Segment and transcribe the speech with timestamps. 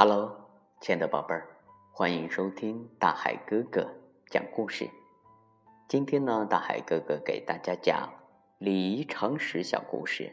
[0.00, 0.32] Hello，
[0.80, 1.48] 亲爱的宝贝儿，
[1.90, 3.84] 欢迎收听大海哥哥
[4.30, 4.88] 讲故事。
[5.88, 8.08] 今天呢，大海哥哥给大家讲
[8.58, 10.32] 礼仪常识小故事，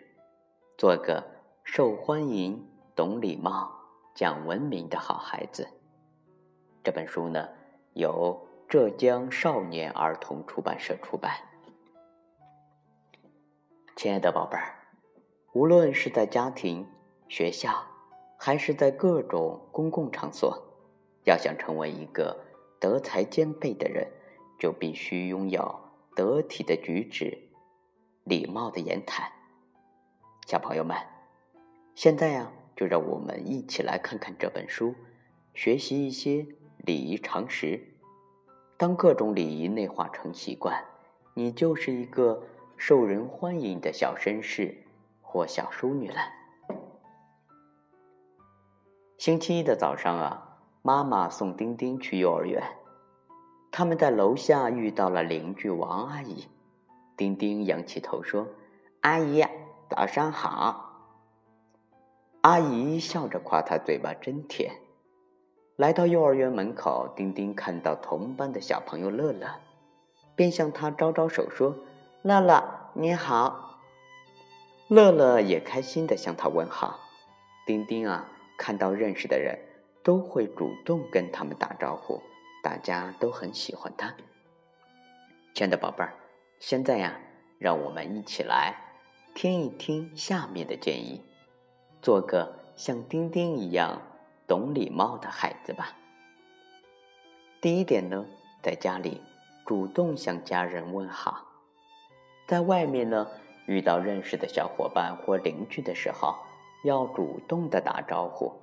[0.77, 1.25] 做个
[1.63, 2.63] 受欢迎、
[2.95, 3.71] 懂礼貌、
[4.13, 5.67] 讲文明的好孩子。
[6.83, 7.49] 这本书呢，
[7.93, 11.33] 由浙江少年儿童出版社出版。
[13.95, 14.75] 亲爱的宝贝儿，
[15.53, 16.87] 无论是在家庭、
[17.27, 17.83] 学校，
[18.37, 20.61] 还是在各种公共场所，
[21.23, 22.37] 要想成为一个
[22.79, 24.07] 德才兼备的人，
[24.59, 25.79] 就必须拥有
[26.15, 27.37] 得体的举止、
[28.23, 29.31] 礼貌的言谈。
[30.45, 30.97] 小朋友们，
[31.95, 34.95] 现在呀，就让我们一起来看看这本书，
[35.53, 36.45] 学习一些
[36.77, 37.79] 礼仪常识。
[38.77, 40.83] 当各种礼仪内化成习惯，
[41.33, 42.43] 你就是一个。
[42.77, 44.83] 受人欢迎的小绅士
[45.21, 46.17] 或小淑女了。
[49.25, 52.61] 星期一的早上啊，妈妈送丁丁去幼儿园，
[53.71, 56.47] 他们在楼下遇到了邻居王阿姨。
[57.17, 58.45] 丁丁仰起头说
[59.01, 59.43] ：“阿姨，
[59.89, 60.91] 早上好。”
[62.41, 64.71] 阿姨笑着夸他嘴巴真甜。
[65.75, 69.55] 来到幼儿园门口，丁丁看到同班的小朋友乐乐，
[70.35, 71.75] 便向他招招手说。
[72.21, 73.79] 乐乐，你好。
[74.87, 76.99] 乐乐也开心的向他问好。
[77.65, 79.57] 丁丁啊，看到认识的人，
[80.03, 82.21] 都会主动跟他们打招呼，
[82.63, 84.13] 大家都很喜欢他。
[85.53, 86.13] 亲爱的宝贝儿，
[86.59, 87.19] 现在呀，
[87.59, 88.75] 让我们一起来
[89.33, 91.21] 听一听下面的建议，
[92.01, 94.01] 做个像丁丁一样
[94.47, 95.95] 懂礼貌的孩子吧。
[97.61, 98.25] 第一点呢，
[98.61, 99.21] 在家里
[99.65, 101.45] 主动向家人问好。
[102.47, 103.27] 在外面呢，
[103.65, 106.35] 遇到认识的小伙伴或邻居的时候，
[106.85, 108.53] 要主动的打招呼。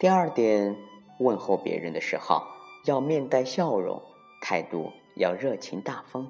[0.00, 0.76] 第二点，
[1.20, 2.42] 问候别人的时候
[2.84, 4.02] 要面带笑容，
[4.42, 6.26] 态度要热情大方，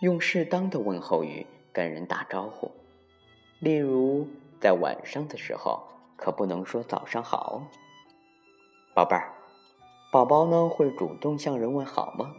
[0.00, 2.70] 用适当的问候语跟人打招呼。
[3.58, 4.28] 例如，
[4.60, 5.82] 在晚上的时候，
[6.16, 7.64] 可不能说早上好。
[8.94, 9.32] 宝贝儿，
[10.12, 12.32] 宝宝呢会主动向人问好吗？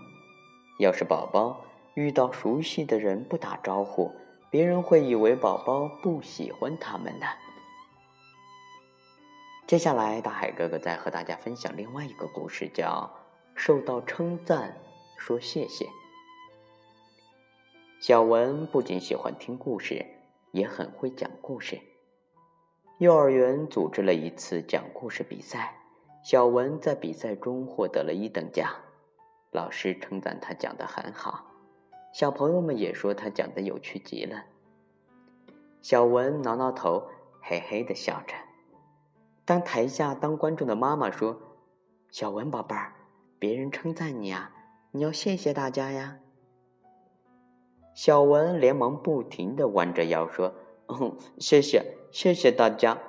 [0.80, 1.60] 要是宝宝。
[1.96, 4.10] 遇到熟悉的人不打招呼，
[4.50, 7.26] 别人会以为宝宝不喜欢他们呢。
[9.70, 13.08] 接下来，大海哥哥再和大家分享另外一个故事，叫
[13.54, 14.76] “受到称赞
[15.16, 15.88] 说谢谢”。
[18.02, 20.04] 小文不仅喜欢听故事，
[20.54, 21.80] 也很会讲故事。
[22.98, 25.78] 幼儿园组织了一次讲故事比赛，
[26.24, 28.74] 小文在比赛中获得了一等奖，
[29.52, 31.46] 老师称赞他讲的很好。
[32.12, 34.46] 小朋友们也说他讲的有趣极了。
[35.84, 37.08] 小文挠挠头，
[37.44, 38.34] 嘿嘿的笑着。
[39.50, 41.42] 当台下当观众的妈妈说
[42.12, 42.94] ：“小文宝贝儿，
[43.40, 44.52] 别人称赞你啊，
[44.92, 46.20] 你要谢谢大家呀。”
[47.96, 50.54] 小文连忙不停的弯着腰说
[50.86, 53.00] ：“嗯，谢谢，谢谢大家。”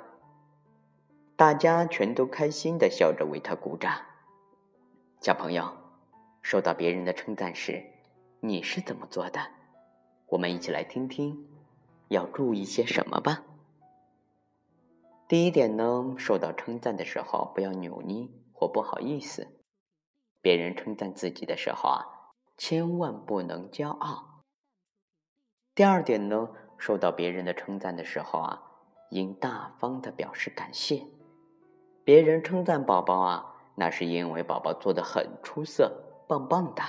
[1.37, 3.93] 大家全都开心的笑着为他鼓掌。
[5.21, 5.71] 小朋友，
[6.41, 7.85] 受到别人的称赞时。
[8.41, 9.39] 你是怎么做的？
[10.29, 11.47] 我们一起来听听，
[12.09, 13.43] 要注意些什么吧。
[15.31, 19.47] 第一点呢，受到称赞的时候不要扭捏或不好意思。
[20.43, 22.05] 别人称赞自己的时候啊，
[22.59, 24.43] 千万不能骄傲。
[25.73, 26.49] 第二点呢，
[26.79, 28.61] 受到别人的称赞的时候啊，
[29.11, 31.07] 应大方的表示感谢。
[32.03, 36.83] 别人称赞宝宝啊，那是因为宝宝做的很出色，棒棒的。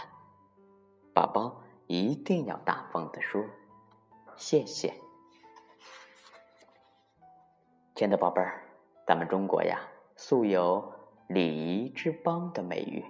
[1.14, 3.46] 宝宝一定要大方的说
[4.36, 4.96] 谢谢，
[8.02, 8.64] 亲爱的宝贝儿，
[9.06, 9.80] 咱们中国呀，
[10.16, 10.92] 素有
[11.28, 13.06] 礼仪之邦的美誉。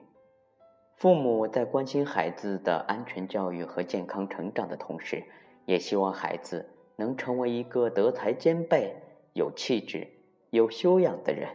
[0.97, 5.23] 父母在关心孩子的安全教育和健康成长的同时，
[5.65, 8.93] 也希望孩子能成为一个德才兼备、
[9.31, 10.05] 有气质、
[10.49, 11.47] 有修养的人。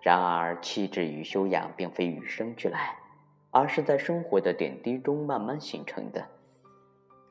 [0.00, 2.98] 然而，气质与修养并非与生俱来。
[3.52, 6.26] 而是在生活的点滴中慢慢形成的。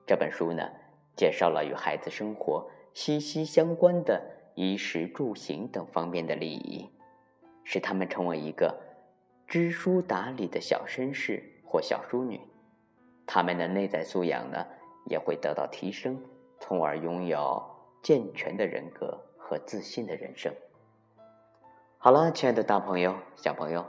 [0.07, 0.63] 这本书呢，
[1.17, 4.23] 介绍了与孩子生活息息相关的
[4.55, 6.89] 衣食住行等方面的礼仪，
[7.63, 8.75] 使他们成为一个
[9.47, 12.39] 知书达理的小绅士或小淑女。
[13.25, 14.65] 他们的内在素养呢，
[15.05, 16.21] 也会得到提升，
[16.59, 17.63] 从而拥有
[18.03, 20.53] 健全的人格和自信的人生。
[21.97, 23.85] 好了，亲爱的大朋友、小朋友。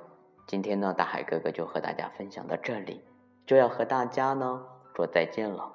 [0.47, 3.01] 今天呢，大海哥哥就和大家分享到这里，
[3.47, 5.73] 就要和大家呢说再见了。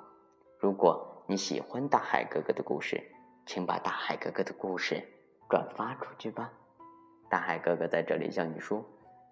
[0.60, 3.02] 如果你喜欢大海哥哥的故事，
[3.48, 5.02] 请把大海哥哥的故事
[5.50, 6.52] 转发出去吧。
[7.30, 8.86] 大海哥哥在这里向你说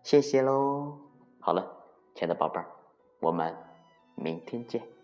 [0.03, 0.97] 谢谢喽。
[1.39, 1.61] 好了，
[2.15, 2.65] 亲爱的宝贝儿，
[3.19, 3.55] 我们
[4.15, 4.94] 明天见。